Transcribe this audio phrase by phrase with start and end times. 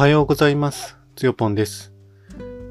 [0.00, 0.96] はようございます。
[1.14, 1.92] つよぽんです。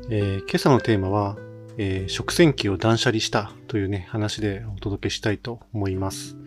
[0.10, 1.38] えー今朝のテーマは、
[1.78, 6.38] えー食洗機を断捨離したというね、話でお届けしたいと思います。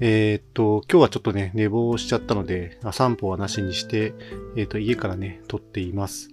[0.00, 4.12] えーっと、今日はちょっとね、寝坊しちゃったので、散歩はなしにして、
[4.56, 6.30] えっと、家からね、撮っています。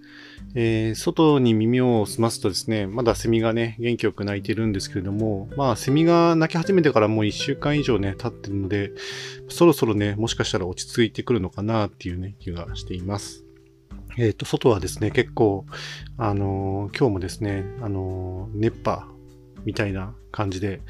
[0.56, 8.94] え外に耳を澄ますとですね、まだセミがね、元気よく鳴いてるんですけれども、まあ、セミが鳴き始めてからもう1週間以上ね、経ってるので、
[9.48, 13.46] そろそろね、もしかしたら落ち着いてくるのかなっていうね、気がしています。
[14.18, 15.66] えっ、と、外はですね、結構、
[16.18, 19.08] あのー今日もですね、あのー熱波
[19.66, 20.82] みたいな感じで、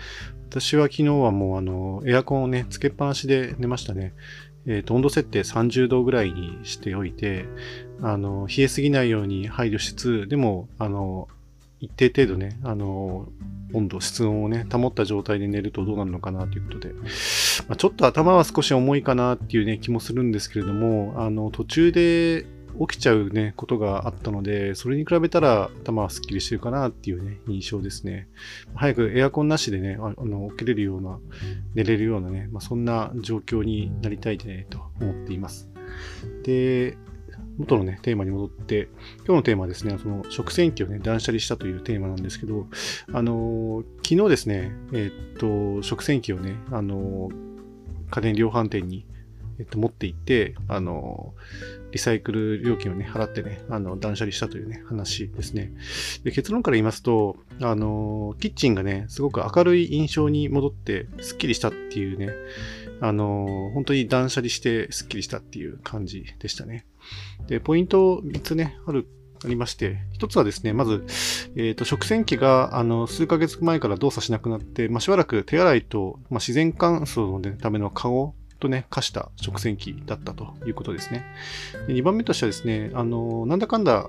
[0.49, 4.13] 私は昨日はもうあのエアコンをね、つけっぱなしで寝ましたね。
[4.65, 7.45] えっ、と、温度設定30度ぐらいにしておいて、
[8.01, 11.27] あの冷えすぎないように配慮しつつ、でも、あの
[11.79, 13.29] 一定程度ね、あの
[13.73, 22.45] 温度、室温をね、保った状態で寝るとどうなるのかなということで、まあ、ちょっと頭は少し重いかなっていうね、気もするんですけれども、あの、途中で
[22.87, 28.27] 起きちゃうね、ことがあったので、それに比べたら頭はスッキリしてるかなっていうね、印象ですね。
[28.75, 31.19] 早くエアコンなしでね、ああの、起きれるような、
[31.75, 35.69] 寝れるようなね、まあ、そんな状況になりたいね、と思っています。
[36.43, 36.97] で、
[37.57, 38.87] 元のね、テーマに戻って、
[39.25, 42.67] 今日のテーマはですね、その食洗機をね、断捨離したというテーマなんですけど、
[43.11, 45.37] あのー昨日ですね、えーっ
[45.77, 47.49] と、食洗機をね、あのー
[48.11, 49.05] 家電量販店に、
[49.59, 51.33] えっと、持って行って、あの
[51.91, 55.71] リサイクル料金をね、払ってね、あの、断捨離したというね、話ですね。
[56.23, 62.29] で結論から言いますと、あのキッチンがね、すごく明るい印象に戻って、スッキリしたっていうね、
[63.01, 66.85] あの本当に断捨離してスッキリしたっていう感じでしたね。
[67.47, 69.07] で、ポイント3つね、ある、
[69.43, 71.05] ありまして、一つはですね、まず、
[71.55, 81.25] えっ、と、食洗機が、あの、数ヶ月前から動作しなくなって、まあ、しばらく手洗いと、まあ、自然乾燥の、ね、ためのカゴとね、貸した食洗機だったということですね。
[81.87, 84.07] で2番目としてはですね、あの、なんだかんだ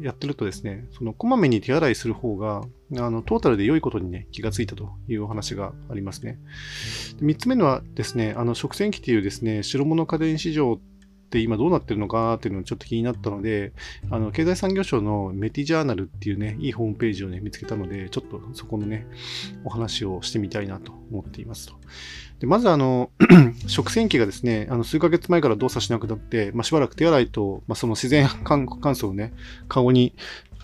[0.00, 2.62] やってるとですね、その、こまめに手洗いする方が、
[2.98, 6.38] あの、トータルで良いことにね、気がついたというお話がありますね。
[7.20, 10.80] で3つ目のはですね、あの、食洗機というですね、白物家電市場
[11.32, 13.72] って今どうなってるのかなっていうのをちょっと気になったので、
[14.10, 19.06] あの、経済産業省のメティジャーナルっていうね、いいホームページをね、見つけたので、ちょっとそこのね、
[19.64, 21.74] お話をしてみたいなと思っていますと。
[22.38, 23.10] でまずあの、
[23.68, 29.32] 食洗機がですね、あの数ヶ月前から動作しなくなって、まあ、しばらく手洗いと、まあ、その自然乾乾燥をね、
[29.68, 30.14] 顔に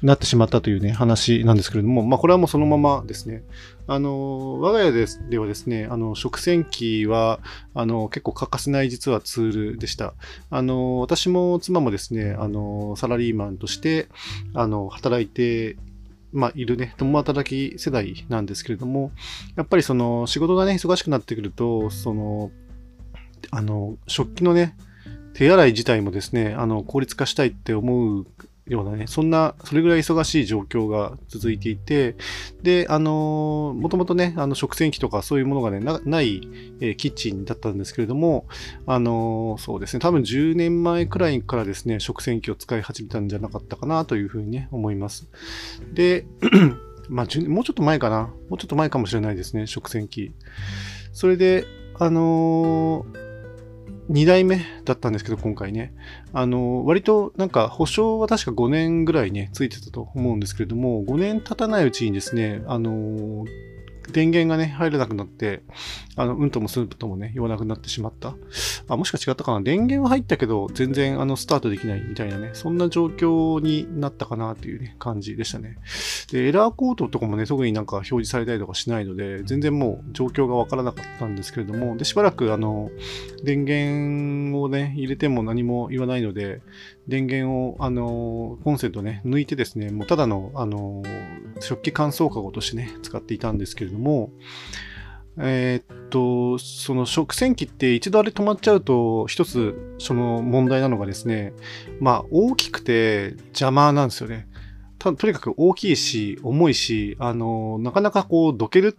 [0.02, 3.42] なってしまったというね、話なんですけれども、まあ、これはもうそのままですね。
[3.86, 7.40] あの、我が家ですではですね、あの、食洗機は、
[7.74, 10.14] あの、結構欠かせない実はツールでした。
[10.50, 14.08] あの、私も妻もですね、あの、サラリーマンとして、
[14.54, 15.76] あの、働いて、
[16.32, 19.10] まあ、いるね、共働き世代なんですけれども、
[19.56, 22.50] やっぱりその、仕事がね、忙しくなってくると、その、
[23.50, 24.76] あの、食器のね、
[25.32, 28.26] 手洗い自体もですね、あの、効率化したいって思う
[28.68, 32.16] ようなね、そんな、それぐらい忙しい状況が続いていて、
[32.62, 36.48] で、あの、もともとね、あの、食洗機とかそういうものがね、ない、
[36.80, 38.46] えーキッチンだったんですけれども、
[38.86, 45.28] あの、そうですね、多分10年前くらいからですね、食洗機を使い始めたんじゃなかったかなというふうにね、思います。
[45.92, 46.26] で、
[47.08, 48.30] まあ、もうちょっと前かな？
[48.50, 50.32] もうちょっと前かもしれないですね、食洗機。
[51.12, 51.64] それで、
[51.98, 53.06] あの
[54.10, 55.92] 2代目だったんですけど、今回ね。
[56.32, 63.44] あの割となんか保証は確か5年ぐらいね、ついてたと思うんですけれども、5年経たないうちにですね、あの
[64.12, 65.62] 電源がね、入らなくなって、
[66.16, 68.34] あの、うんともすんともね、言わなくなってしまった。
[68.88, 69.60] あ、もしか違ったかな？
[69.60, 75.76] 電源は入ったけど、全然あの、スタートできないみたいなね、そんな状況になったかなというね、感じでしたね。
[76.32, 82.90] で、エラーコードとかもね、特になんか表示されたりとかしないので、全然もう状況がわからなかったんですけれども、で、しばらくあの、
[83.44, 86.60] 電源をね、入れても何も言わないので、
[87.08, 91.02] 電源を、あの、コンセントね、抜いてですね、もうただの、あの、
[91.60, 94.30] 食器乾燥カゴとしてね、使っていたんですけれども、
[95.40, 101.52] えーっと、その食洗機って一度あれ止まっちゃうと、一つその問題なのがですね、
[102.00, 104.48] まあ大きくて邪魔なんですよね。
[104.98, 108.96] たとにかく大きいし、重いし、あの、なかなかこう、どける、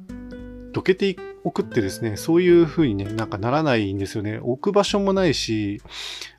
[0.71, 1.28] どけておく
[1.61, 4.39] ってですね、そういう風にね、なんかならないんですよね。
[4.41, 5.81] 置く場所もないし、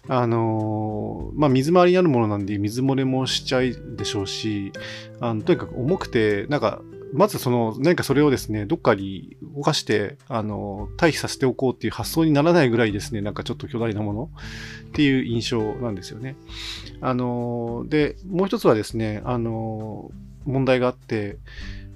[0.09, 4.73] あの、まあ、水回りにあるものなんで水漏れもしちゃいでしょうし、
[5.21, 6.83] あのとにかく重くて、なんか、
[7.13, 14.31] まずその、何かそれをですね、どっかに動かして、あの、退避させておこうっていう発想にならないぐらいですね、なんかちょっと巨大なもの
[14.89, 16.37] っていう印象なんですよね。
[17.01, 20.11] あの、で、もう一つはですね、あの、
[20.45, 21.39] 問題があって、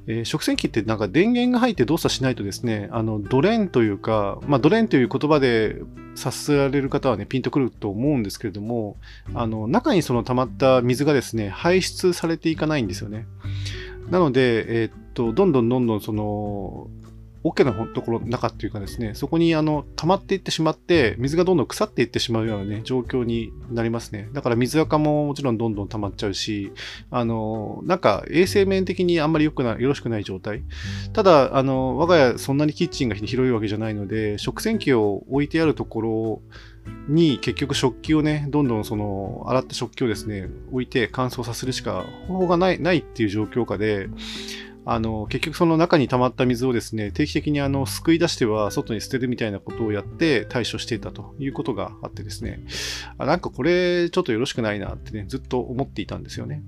[0.07, 5.77] えー、食洗機ってなんか電源が入って動作しないとですね、あの、ドレンというか、まあ、ドレンという言葉で
[6.15, 8.97] 察せられる方はね、ピンとくると思うんですけれども、
[9.35, 13.27] あの、中にその溜まった水がですね、排出されていかないんですよね。
[14.11, 16.89] なので、えー、っと、どんどんどんどんその、
[17.45, 24.31] 桶のところの中っていうかですね、そこにあの溜まっていってしまって、水がどんどん腐っていってしまうようなね、状況になりますね。
[24.33, 26.73] だから水垢ももちろんどんどん溜まっちゃうし、
[27.11, 30.65] あの、なんか衛生面的にあんまり良くない、よろしくない状態。
[31.13, 36.43] ただ、あの、我が家そんなにキッチンが広いわけじゃないので、食洗機を置いてあるところ
[37.09, 44.09] に結局食器をね、どんどんその洗った食器をですね、置いて乾燥させるしか方法がない、ないっていう状況下で、
[44.87, 52.61] あの、結局その中に溜まった水をですね、定期的にあの、救い出しては外に捨てるみたいなことをやって対処していたということがあってですね、
[53.17, 56.63] あなんかこれちょっとよろしくないなってね、ずっと思っていたんですよね。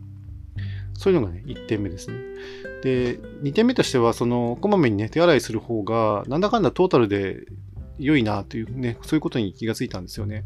[0.94, 2.16] そういうのがね、1点目ですね。
[2.82, 7.44] で、2点目としては、その、こまめにね、手洗いする方が、なんだかんだトータルで
[7.98, 10.44] 良いなというね、そういうことに気がついたんですよね。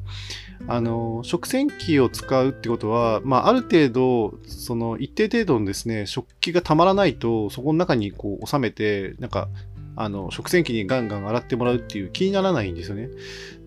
[0.68, 9.48] あの、食洗機を使うってことは、まあ、ある程度、その一定程度のですね、食器がたまらないと、そこの中にこう収めて、なんか、
[9.96, 13.08] あの、食洗機にガンガン洗ってもらうっていう気にならないんですよね。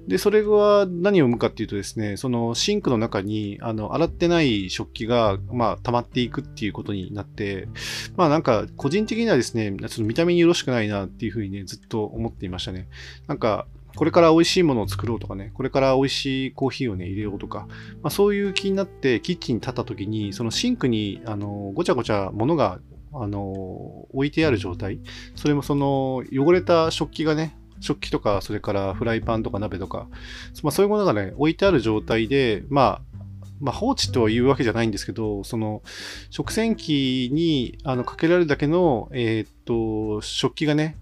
[0.07, 7.67] で、それは何を生むかっていうとですね、そのシンクの中に、あの、洗ってない食器が、まあ、溜まっていくっていうことになって、
[8.17, 12.87] まあなんか、個人的にはですね、ちょっと見た目によろしくないなっていうふうにね、ずっと思っていましたね。
[13.27, 17.67] なんか、これから美味しいものを作ろうとかね、これから美味しいコーヒーをね、入れようとか、
[18.01, 22.79] まあ、そういう気になってキッチンに立った時に、そのシンクに、あの、ごちゃごちゃ物が、
[23.13, 23.51] あの、
[24.11, 24.99] 置いてある状態、
[25.35, 30.07] それもその、汚れた食器がね、食器とか、それからフライパンとか鍋とか、
[30.63, 33.01] まあ、そういうものがね、置いてある状態で、まあ、
[33.59, 35.83] まあ、放置とは言うわけじゃないんですけど、その、
[36.29, 40.97] 食洗機にあのかけられるだけの、えー、っと、食器がね、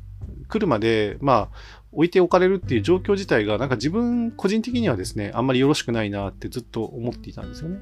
[0.48, 7.80] 来るまで、まあ、置いておかれるっていう状況自体が、なんか自分個人的にはですね、あんまりよろしくないなってずっと思っていたんですよね。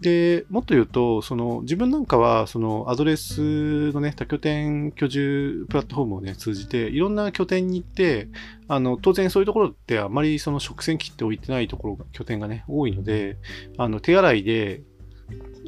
[0.00, 8.28] で、もっと言うと、その自分なんかは、そのアドレスのね、多拠点居住プラットフォームをね、通じて、いろんな拠点に行って、
[8.68, 13.38] あの、当然そういうところってあまりその食洗機って置いてないところが、拠点がね、多いので、
[13.76, 14.82] あの、手洗いで、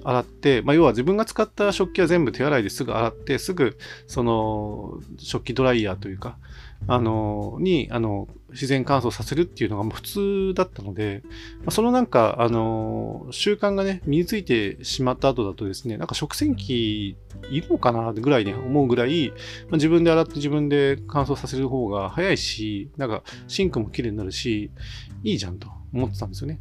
[0.05, 3.76] 洗って、まあ、要は自分が使った食器は全部手洗いですぐ洗って、すぐ、
[4.06, 6.38] その、食器ドライヤーというか、
[6.87, 11.23] あの、に、あの、自然乾燥させるっていうのが普通だったので、
[11.65, 17.17] ま、そのなんか、あの、習慣がね、身についてしまった後だとですね、なんか食洗機
[17.50, 19.32] いるのかなぐらいね、思うぐらい、
[19.69, 24.71] ま、自分で洗って自分で乾燥させる方が早いし、なんかシンクも綺麗になるし、
[25.23, 25.80] いいじゃんと。
[25.93, 26.61] 思ってたんですよね。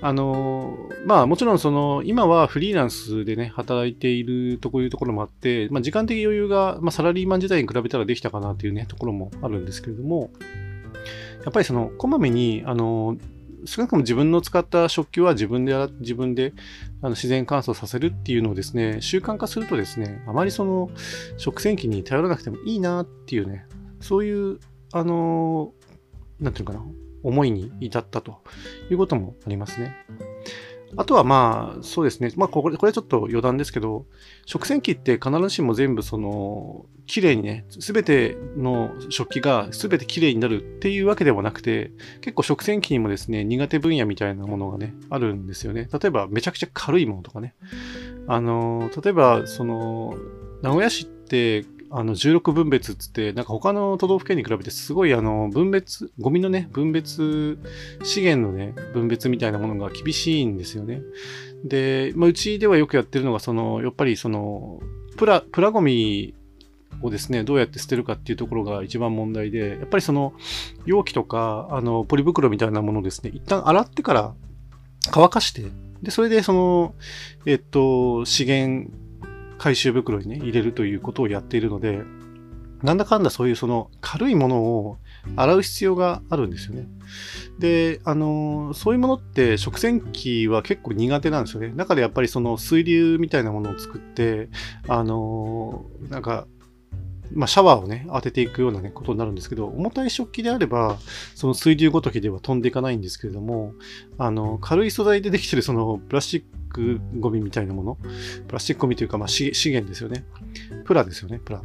[0.00, 0.76] あの、
[1.06, 10.30] まあもちろんその、今はフリーランスでね、働いているとこいうところもあって、まあ時間的余裕が、まあサラリーマン時代に比べたらできたかなっていうね、ところもあるんですけれども、
[11.44, 13.16] やっぱりその、こまめに、あの、
[13.64, 16.52] 少なくとも自分の使った食器は自分で、自分で
[17.00, 20.90] あの自然乾燥させるっていうのをですね、習慣化するとですね、あまりその
[21.36, 23.66] 食洗機に頼らなくてもいいなっていうね、
[24.00, 24.58] そういう、
[24.92, 25.72] あの、
[26.40, 26.84] なんていうかな、
[27.22, 28.42] 思いに至ったと
[28.90, 29.94] いうこともありますね。
[30.96, 32.32] あとはまあ、そうですね。
[32.36, 34.04] まあ、これ、これちょっと余談ですけど、
[34.44, 45.88] 食洗機って必ずしも全部その、綺麗にね、すべての食器がすべて綺麗になるっていうわけではなくて、結構食洗機にもですね、苦手分野みたいなものがね、あるんですよね。
[45.92, 47.54] 例えば、めちゃくちゃ軽いものとかね。
[48.28, 50.14] あの、例えば、その、
[50.62, 57.58] 名古屋市ってあの16分別っつって、なんか他の都道府県に比べてすごいあの分別、ゴミのね、分別、
[58.02, 61.02] 資源のね、分別みたいなものが厳しいんですよね。
[61.64, 64.80] で、まあ、うちではよくやってるのが、その、やっぱりその、
[65.16, 66.34] プラ、プラゴミ
[67.02, 70.32] をですね、どうやって捨てるかっていうところが一番問題で、やっぱりその、
[70.86, 74.34] 容器とか、あの、ポリ袋みたいなものをですね、一旦洗ってから
[75.10, 75.64] 乾かして、
[76.02, 76.94] で、それでその、
[77.46, 78.90] えっと、資源
[79.62, 82.02] 回収袋にね、入れるということをやっているので、
[82.82, 84.98] なんだかんだそういうその軽いものを
[85.36, 86.88] 洗う必要があるんですよね。
[87.60, 91.72] で、あの、そういうものって食洗機は結構苦手なんですよね。
[91.76, 94.48] 中でやっぱりその水流みたいなものを作って、
[94.88, 96.48] あの、なんか
[97.34, 100.98] まあ、シャワーをね、当てていくようなね、ことになるんですけど、重たい食器であれば、
[101.34, 103.74] その水流ごときでは飛んでいかないんですけれども、
[104.18, 107.98] あの、軽い素材でできてるそのプラスチックゴミみたいなもの、
[108.46, 110.24] プラスチックゴミというか、まあ、資源ですよね。
[110.84, 111.62] プラですよね、プラ。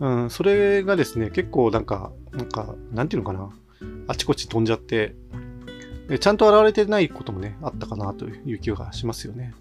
[0.00, 3.50] うん、それがですね、結構なんか、なんか、なんていうのかな、
[4.08, 5.14] あちこち飛んじゃって、
[6.20, 9.54] ちゃんと洗われてないこともね、あったかなという気がしますよね。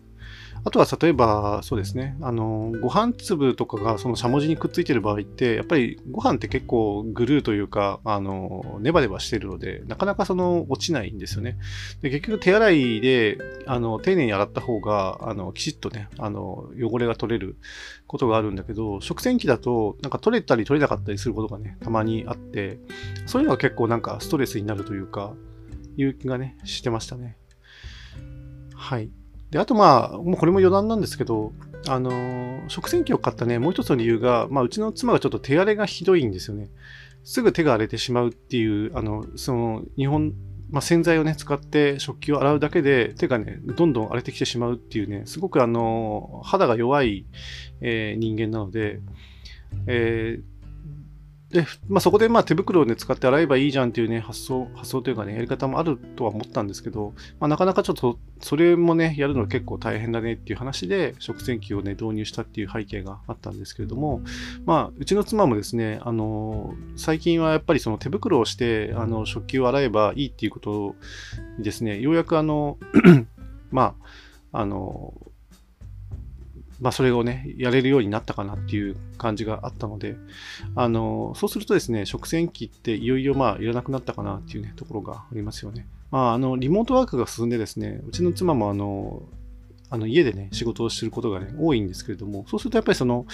[0.64, 11.58] あとは例えば、そうですね、あの、ご飯粒とかがそのしゃもじにくっついてる場合って、やっぱりご飯って結構グルーというか、あの、ネバネバしてるので、なかなかその落ちないんですよね。
[12.02, 17.58] で、結局手洗いで、あの、丁寧に洗った方が、あの、きちっとね、あの、汚れが取れる
[18.06, 22.80] ことがあるんだけど、食洗機だと、なんか取れたり取れなかったりすることがね、たまにあって、
[23.26, 25.34] そういうのが結構なんかストレスになるというか、
[25.98, 27.38] いう気がね、してましたね。
[28.76, 29.10] はい。
[29.52, 31.52] で、あとまあ、もうこれも余談なんですけど、
[31.88, 36.70] あのー、食洗機を買ったね、もう一つの理由が、まあ、うちの妻がちょっと手荒れがひどいんですよね。
[37.24, 40.34] すぐ手が荒れてしまうっていう、あの、その、日本、
[40.70, 47.26] まあ、洗剤をね、使って食器を洗うだけで手がね、どんどん荒れてきてしまうっていうね、すごくあの、肌が弱い、
[47.82, 49.02] えー、人間なので、
[49.88, 50.44] えー、
[51.52, 64.22] で、まあ、そこでまあ手袋を、ね、使って洗えばいいじゃんっていうね、発想、発想というかね、やり方もあるとは思ったんですけど、まあ、なかなかちょっと、それもね、やるの結構大変だねっていう話で、食洗機をね、導入したっていう背景があったんですけれども、
[64.66, 70.96] まあ、うちの妻もですね、あの、最近はやっぱりその手袋をして、あの、食器を洗えばいいっていうこと
[71.58, 72.78] にですね、ようやくあの、
[73.72, 73.96] ま
[74.52, 75.14] あ、あの、
[76.82, 80.18] まあ、それをね、やれるようになったかなっていう感じがあったので、
[80.76, 85.88] あの、そうするとですね、食洗機っていよいよまあ、いらなくなったかなっていうね、ところがありますよね。
[86.10, 89.22] まあ、あの、リモートワークが進んでですね、うちの妻もあの、
[89.94, 93.26] あの家でね、仕事をすることがね、多いんですけれども、そうするとやっぱりその、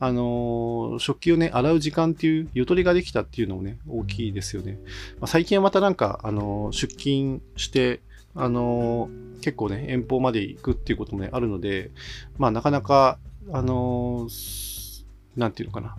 [0.00, 4.78] あの食器をね、洗う時間っていうゆとりができたっていうのもね、大きいですよね。
[5.20, 8.00] まあ、最近はまたなんか、あの出勤して、
[8.34, 9.10] あの、
[9.40, 11.90] 結構ね、遠方まで行くっていうこともね、あるので、
[12.38, 13.18] まあ、なかなか、
[13.52, 15.04] あのー、
[15.36, 15.96] なんていうのかな。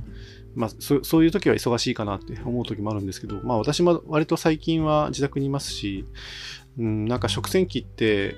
[0.55, 6.05] まあそ、そういう時は忙しいかなって思う時もあるんですけど、まあ私も割と最近は自宅にいますし、
[6.79, 8.35] うん、なんか食洗機って、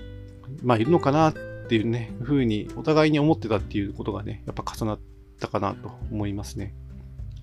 [0.62, 1.34] まあいるのかなっ
[1.70, 5.00] ていうね、ふうにお互いに思ってたっていうことがね、やっぱ重なっ
[5.40, 6.76] たかなと思いますね。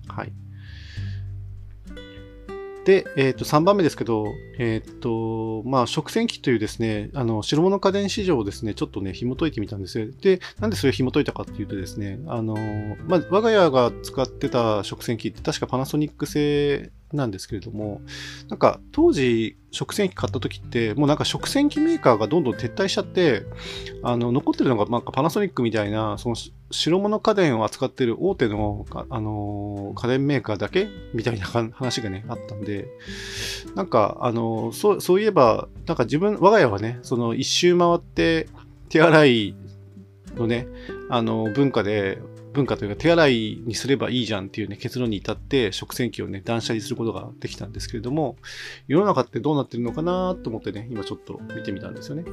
[0.07, 0.31] はい。
[2.87, 10.07] で、え、ー、と、3番目ですけど、え、ー、と、まあ、食洗機というですね、あの、白物家電市場をですね、ちょっとね、紐解いてみたんですよ。
[10.21, 12.55] で、なんでそれを紐解いたかっていうとですね、あの、
[13.09, 18.01] まあ、我が家が使ってた食洗機って確かパナソニック製なんですけれども、
[18.49, 23.43] なんか当時食洗機買った時って、もうなんか食洗機メーカーがどんどん撤退しちゃって、
[24.03, 26.35] あの、残ってるのがなんかパナソニックみたいな、その
[26.71, 32.87] 白物家電を扱ってる大手の、あの家電メーカーだけみたいな 話がね、あったんで、
[33.75, 38.47] なんか、あのそう、そういえば、なんか自分、我が家はね、その一周回って
[38.89, 39.55] 手洗い
[40.35, 40.67] のね、
[41.09, 42.19] あの、文化で、
[42.57, 48.35] 文化というか手洗いにすればいいじゃんっていうね、結論に至って食洗機をね、断捨離することができたんですけれども、
[48.87, 52.25] 世の中ってどうなってるのかなと思ってね、今ちょっと見てみたんですよね。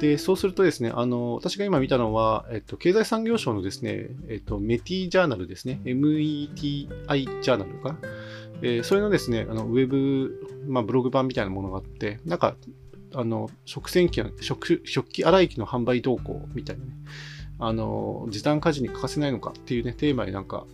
[0.00, 7.98] で、そうするとですね、あの、私が今見たのは、えっと、経済産業省のですね、えっと、メティジャーナルですね、METI ジャーナルか。
[8.62, 12.56] えー、それのですね、あのウェブ、まあ、ブログ版みたいなものがあって、なんか、
[13.14, 16.92] あの、食洗機、食、食器洗い機の販売動向みたいなね、
[17.58, 20.66] あの、時短家事に欠かせないのかっていうね、テーマになんか、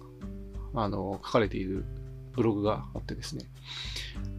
[0.75, 1.85] あの、書かれている
[2.33, 3.45] ブログがあってですね。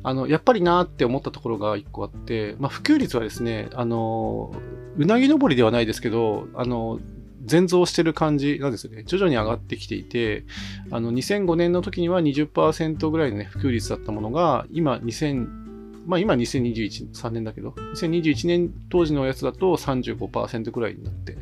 [0.03, 4.53] あの、やっぱりなーって思ったところが一個あって、まあ、普及率はですね、あの、
[4.97, 6.99] うなぎ登りではないですけど、あの、
[7.45, 9.03] 全増してる感じなんですよね。
[9.05, 10.45] 徐々に上がってきていて、
[10.91, 15.64] あの、2005年の時には20%ぐらいのね、普及率だったものが、今、2000、
[16.05, 21.37] まあ今2021、3年だけど、2021年当時のやつだと35%くらいになって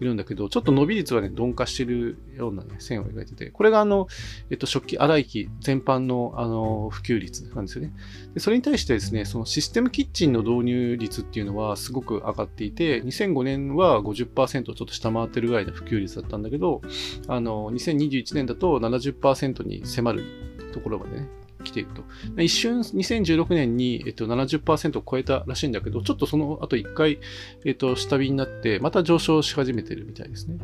[0.00, 4.08] いるんだけど、ちょっと伸び率はね、鈍化してるようなね、線を描いてて、これがあの、
[4.50, 7.92] えっと、食器洗い機全般のあの、普及率なんですよね。
[8.34, 16.82] で、それに対してですね、そのシステムキッチンの導入率っていうのはすごく上がっていて、2005年は50%をちょっと下回ってるぐらいの普及率だったんだけど、
[17.28, 20.24] あの、2021年だと70%に迫る
[20.72, 21.28] ところまでね、
[21.62, 22.42] 来ていると。
[22.42, 27.18] 一瞬2016年に、えっと、70%を超えたらしいんだけど、ちょっとその後一回、
[27.64, 30.58] えっと、下火になって、また上昇し始めてるみたいですね。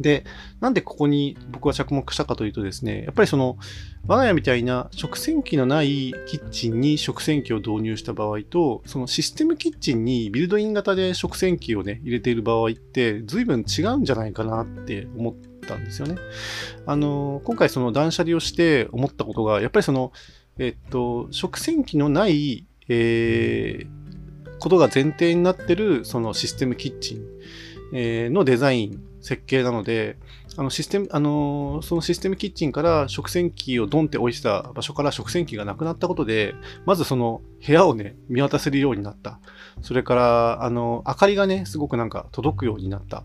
[0.00, 0.24] で、
[0.60, 3.58] なんでここに僕は着目したかというとですね、やっぱりその、
[4.06, 16.16] 我が家みたいな食洗機のないキッチンに食洗機を導入した場合と、そのシステムキッチンにビルドイン型で食洗機をね、入れている場合って、随分違うんじゃないかなって思ってったんですよね。
[16.86, 20.12] あの、今回その断捨離をして思ったことが、やっぱりその、
[20.58, 27.22] えっと、食洗機のない、えー、ことが前提になってる、そのシステムキッチン、
[27.92, 30.18] えー、のデザイン、設計なので、
[30.56, 36.54] あのシステム、あのそのシステムキッチンから食洗機をドンって置いてた場所から食洗機がなくなったことで、
[36.84, 39.40] まずその部屋をね、見渡せるようになった。
[39.80, 43.24] それから、あの、明かりがね、すごくなんか届くようになった。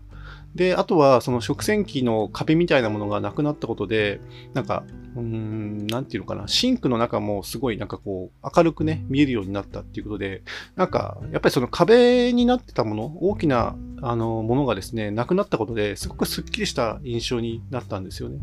[0.54, 4.20] で、あとはその食洗機の壁みたいなものがなくなったことで、
[4.52, 4.84] なんか、
[5.16, 10.42] うん、なんていうのかな、シンクの中もすごいなんかこう、明るくね、見えるようになったっていうことで、
[10.76, 18.38] なんか、やっぱりその壁になってたもの、大きな、あの、ものがですね、なくなったことですごくスッキリした印象になったんですよね。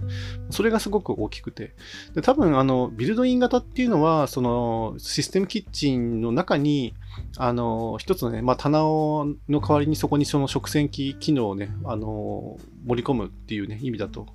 [0.50, 1.76] それがすごく大きくて。
[2.14, 6.94] で多分、あの、ビルドイン型っていうのは、その、システムキッチンの中に、
[7.38, 14.28] あの、一つのね、まあ、棚の代わりにそこにその食洗機機能をね、あの、盛り込むっていうね、意味だと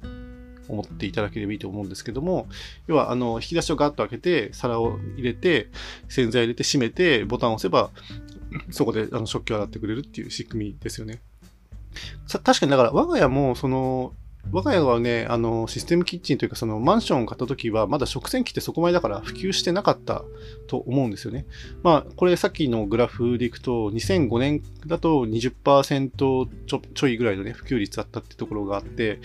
[0.69, 2.47] 思っていただければいいと思うんですけども、
[2.87, 5.69] 要は、あの、引き出しをガッと開けて、皿を入れて、
[6.09, 7.91] 洗剤入れて閉めて、ボタンを押せば、
[8.71, 11.21] そこであの食器を洗ってくれるっていう仕組みですよね。
[12.29, 14.13] 確かに、だから我が家も、その、
[14.51, 20.25] 我が家はね、あの、システムキッチンというか、そのマンションを買った時は、まだ食洗機ってそこまでだから普及してなかった
[20.67, 21.47] と思うんですよね。
[21.83, 26.11] まあ、これさっきのグラフでいくと、2005年だと20%
[26.67, 29.21] ちょちょいぐらいのね、普及率だったってところがあって、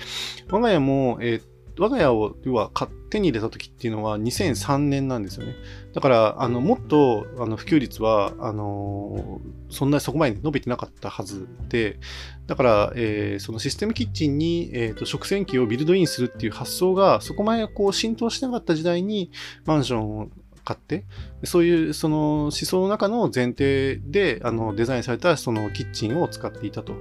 [0.49, 2.71] 我が家も、えー、我が家を、要は、
[3.09, 5.55] 手に入れた時っていうのは2003年なんですよね。
[5.93, 11.99] だから、あの、もっと、あの、普及率は、あのそんなにそこまで伸びてなかったはずで、
[12.47, 19.31] だから、えー、そのシステムキッチンに、えーと、食洗機をビルドインするっていう発想が、そこまでこう浸透してなかった時代に、
[19.65, 20.29] マンションを
[20.67, 21.05] 買って、
[21.45, 26.93] そういうその思想の中の前提であのデザインされたそのキッチンを使っていたと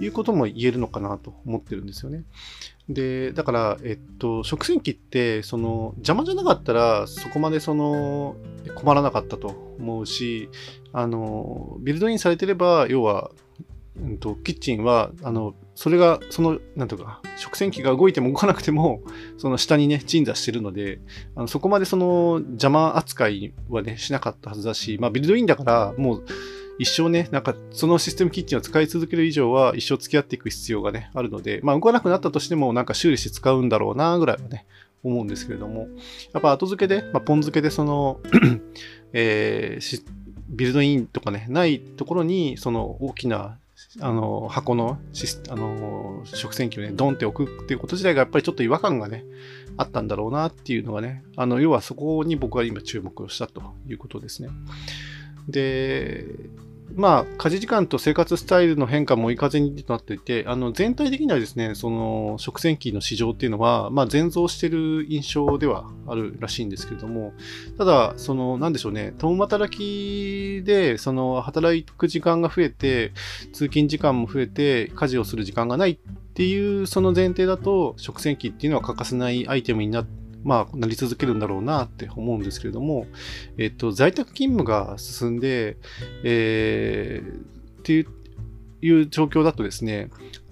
[0.00, 2.24] いうことも言えるのかなと思ってるんですよね。
[2.88, 8.36] で、だから、えっと、食洗機って、その、邪魔じゃなかったら、そこまでその、
[8.74, 10.48] 困らなかったと思うし、
[10.92, 13.30] あの、ビルドインされてれば、要は、
[14.00, 19.02] うんと、キッチンは、あの、それが、その、なんとか、食洗機が動いても動かなくても、
[19.36, 21.00] その下にね、鎮座してるので、
[21.34, 26.24] あのそこまでその邪魔扱いはね、しなかったはずだし、まあ、ビルドインだから、もう、
[26.78, 34.66] 一生ね、なんかそのシステムキッチンを使い続ける以上は一生付き合っていく必要がね、あるので、まあ動かなくなったとしてもなんか修理して使うんだろうなぐらいはね、
[35.02, 35.88] 思うんですけれども、
[36.32, 38.20] やっぱ後付けで、まあ、ポン付けでその
[39.12, 40.02] えー、
[40.48, 43.58] ビルドインとかね、ないところにその大きな
[44.00, 44.98] あの箱の
[45.50, 49.24] あの食洗機をね、ドンって置くっていうこと自体がやっぱりちょっと違和感がね、
[49.76, 54.50] あったんだろうなっていうのがね、あの要はそこに僕は今注目をしたということですね。
[55.48, 56.26] で、
[56.94, 67.32] まあ、家事時間と生活スタイルの変化も追いかぜになっていて、あの全体的にはですね、その食洗機の市場っていうのは、まあ、全増してる印象ではあるらしいんですけれども、
[67.76, 73.12] ただ、その、なんでしょうね、共働きで、その、働く時間が増えて、
[73.52, 75.98] 通勤時間も増えて、家事をする時間がないっ
[76.34, 83.06] ていう、その前提だと、食洗機っていうのは欠かせないアイテムになって、まあ、なり続けるんだろうなって思うんですけれども、
[83.58, 85.76] えっと、在宅勤務が進んで、
[86.24, 87.38] えー、
[87.80, 88.06] っていう
[88.80, 90.08] いう状況だとですね、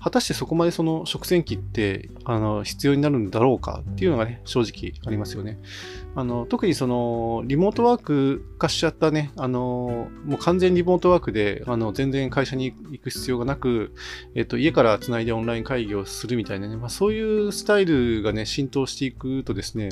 [0.06, 5.58] 果たしてそこまでその食洗機ってあの必要になるんだろうかっていうのがね、正直ありますよね。
[6.14, 13.96] あの特にそのリモートワーク化しちゃったね、あのもう完全リモートワークであの全然会社に行く必要がなく、
[14.36, 19.88] えっと、家からつないでオンライン会議をするみたいなね、まあ、そういうスタイルがね、浸透していくとですね、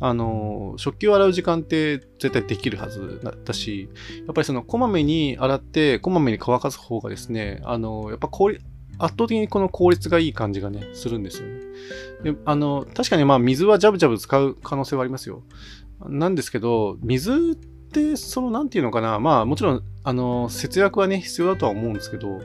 [0.00, 3.88] あの食器を洗う時間って絶対できるはずだし、
[4.26, 11.60] やっぱりそのこまめに洗って、こまめに乾かす方がですね、あのやっぱ効率圧倒的にこの効率がいい感じがね、するんですよね。
[12.22, 15.42] であの確かにまあ水はジャブジャブ使う可能性はありますよ。
[16.08, 17.56] なんですけど、水っ
[17.92, 22.40] て、その、なんていうのかな、まあもちろん、あの、節約はね、必要だとは思うんですけど、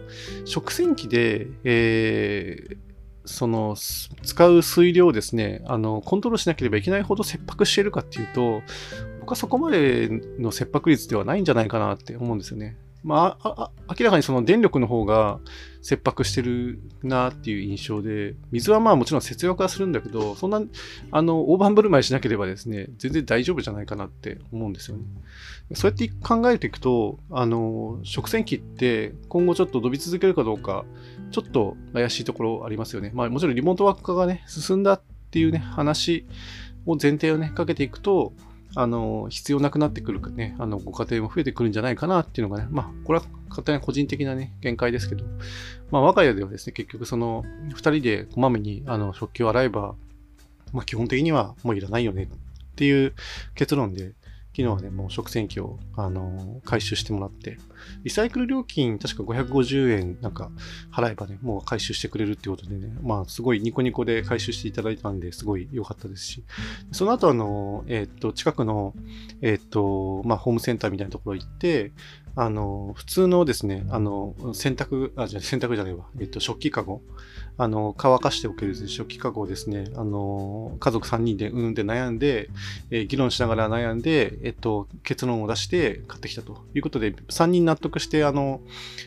[0.45, 2.77] 食洗機で、えー、
[3.25, 8.61] その、使う水量をですね、あの、コントロールしなければいけないほど切迫しているかっていうと、
[9.21, 12.77] 僕はそこまでの切迫率ではないんじゃないかなって思うんですよね。
[13.07, 15.39] まあ、明らかにその電力の方が
[15.81, 20.61] 切迫してるなっていう印象で、水はまあもちろん節約はするんだけど、そんな、
[21.11, 25.05] あの、大盤振る舞いしなければですね、全然大丈夫じゃないかなって思うんですよね。
[25.73, 30.83] そうやって考えていくと、あの、食洗機って今後ちょっと伸び続けるかどうか、
[31.31, 33.11] ちょっと怪しいところありますよね。
[33.13, 36.25] まあもちろんリモートワーク化がね、進んだっていうね、話
[36.85, 38.33] を前提をね、かけていくと、
[38.79, 45.25] あの、必要なくなってくるね、あの、ご家庭も増えてくるんじゃないかなっていうのがね、まあ、これは勝手な個人的なね、見解ですけど、
[45.89, 49.95] まあ、我が家ではですね、結局その、2人でこまめに、あの、食器を洗えば、
[50.73, 52.27] まあ、基本的にはもういらないよねっ
[52.75, 53.15] ていう
[53.55, 54.13] 結論で、
[54.57, 57.59] 昨日はね、もう食洗機を、あの回収してもらって、
[58.03, 60.49] リサイクル料金、確か550円なんか
[60.91, 66.43] 払えばね、もう回収してくれるっていうことでね、まあ、すごいニコニコで回収していただいたんで、すごい良かったですし、
[66.91, 68.95] その後、あの、えっ、と、近くの、
[69.43, 71.91] えっ、と、まあ、ホームセンターみたいなところ行って、
[72.39, 77.01] あの、普通のですね、あの、洗濯、あ、じゃ洗濯じゃないわ、えっと、食器かご、
[77.57, 82.51] あの、乾かしておける食器かごをですね、あの、家族3人でうんで悩んで、
[82.91, 86.63] えー、議論しながら悩んで、えっと、結論を出して買ってきたと。
[86.75, 88.61] いうことで、3人納得して、あの、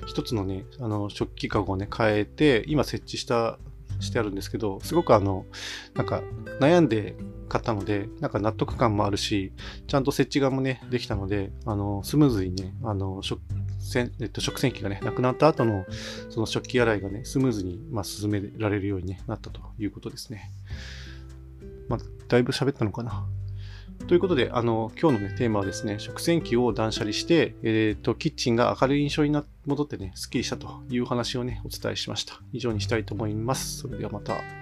[0.07, 3.61] 一つのね、あの、食器かごをね、変えて、今設置した
[4.01, 5.47] してあるんですけど、すごくあの、
[5.95, 6.23] なんか
[6.59, 7.15] 悩んで
[7.51, 9.53] 買ったので、なんか納得感もあるし、
[9.89, 13.41] ちゃんと設置側もね、できたので、あの、スムーズにね、あの、食
[13.81, 15.85] 洗、えっと、食洗機がね、なくなった後の、
[16.31, 20.51] その食器洗いがね、スムーズに、まあ、進められるように、なったということですね。
[21.89, 23.27] まあ、だいぶ喋ったのかな。
[24.07, 32.41] ということで、あの、今日のね、テーマはですね、食洗機を断捨離して、えっ、ー、と、キッチンが明るい印象にな戻ってね、スッキリしたという話をね、お伝えしました。
[32.53, 33.79] 以上にしたいと思います。
[33.79, 34.60] それではまた。